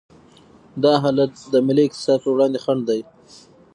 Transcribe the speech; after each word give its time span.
دا 0.83 0.93
حالت 1.03 1.33
د 1.53 1.53
ملي 1.67 1.83
اقتصاد 1.85 2.17
پر 2.21 2.29
وړاندې 2.33 2.59
خنډ 2.65 2.81
دی. 2.89 3.01